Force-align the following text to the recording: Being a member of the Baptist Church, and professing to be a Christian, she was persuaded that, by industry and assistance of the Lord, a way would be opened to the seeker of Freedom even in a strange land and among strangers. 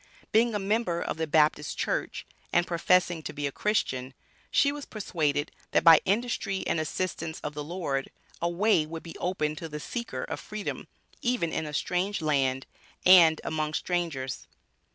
Being 0.31 0.55
a 0.55 0.57
member 0.57 0.99
of 0.99 1.17
the 1.17 1.27
Baptist 1.27 1.77
Church, 1.77 2.25
and 2.51 2.65
professing 2.65 3.21
to 3.21 3.33
be 3.33 3.45
a 3.45 3.51
Christian, 3.51 4.15
she 4.49 4.71
was 4.71 4.83
persuaded 4.87 5.51
that, 5.73 5.83
by 5.83 5.99
industry 6.05 6.65
and 6.65 6.79
assistance 6.79 7.39
of 7.41 7.53
the 7.53 7.63
Lord, 7.63 8.09
a 8.41 8.49
way 8.49 8.83
would 8.87 9.03
be 9.03 9.15
opened 9.19 9.59
to 9.59 9.69
the 9.69 9.79
seeker 9.79 10.23
of 10.23 10.39
Freedom 10.39 10.87
even 11.21 11.53
in 11.53 11.67
a 11.67 11.71
strange 11.75 12.19
land 12.19 12.65
and 13.05 13.39
among 13.43 13.75
strangers. 13.75 14.47